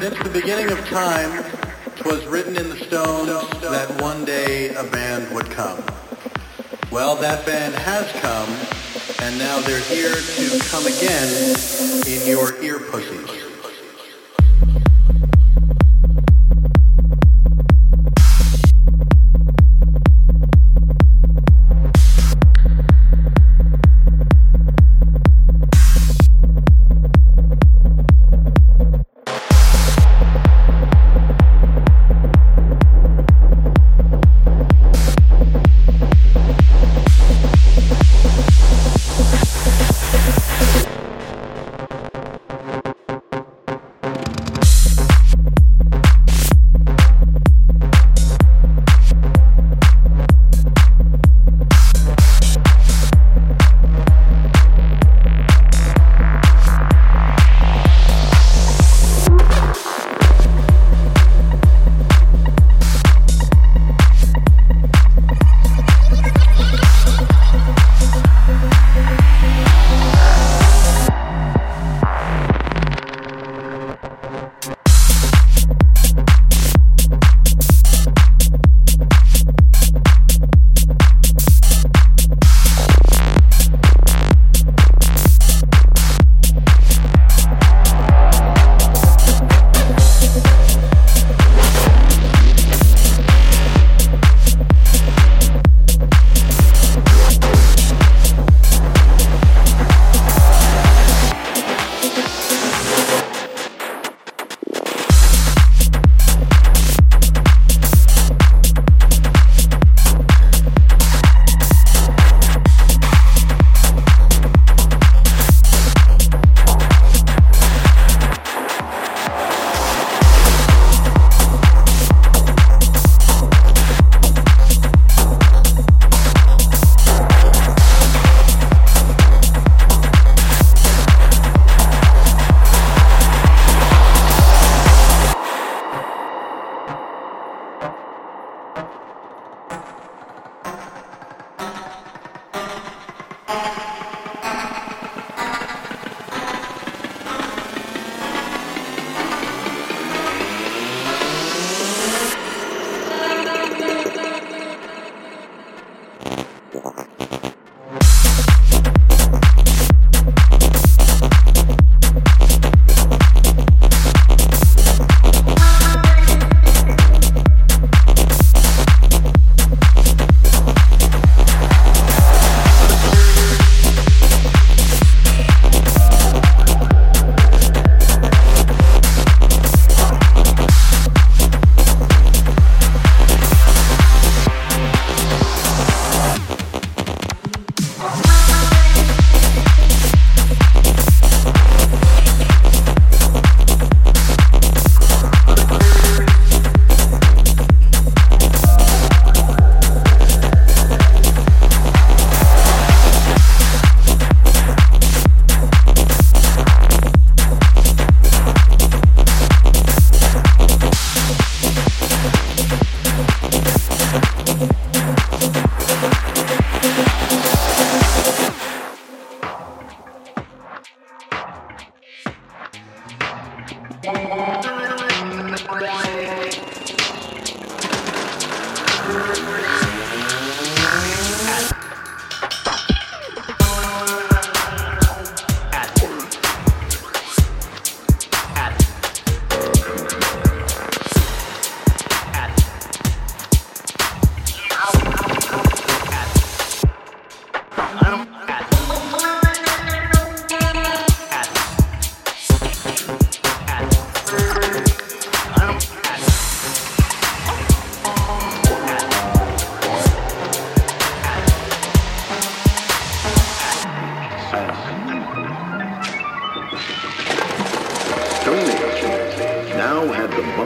[0.00, 1.42] Since the beginning of time,
[1.96, 3.28] 'twas written in the stone
[3.62, 5.82] that one day a band would come.
[6.90, 8.48] Well, that band has come,
[9.22, 11.56] and now they're here to come again
[12.06, 13.35] in your ear pussies.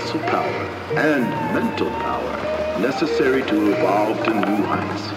[0.00, 0.64] muscle power
[0.96, 1.24] and
[1.54, 5.10] mental power necessary to evolve to new heights.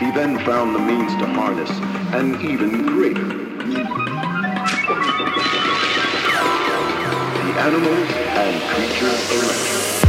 [0.00, 1.70] He then found the means to harness
[2.12, 3.28] an even greater.
[3.28, 3.84] The
[7.60, 8.10] animals
[8.42, 10.07] and creatures electric.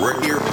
[0.00, 0.49] We're here